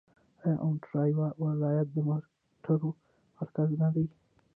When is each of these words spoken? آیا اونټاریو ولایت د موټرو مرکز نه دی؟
آیا 0.43 0.55
اونټاریو 0.63 1.25
ولایت 1.43 1.87
د 1.93 1.97
موټرو 2.07 2.89
مرکز 3.37 3.69
نه 3.81 3.87
دی؟ 3.93 4.05